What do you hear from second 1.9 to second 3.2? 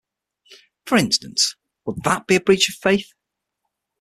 that be a breach of faith?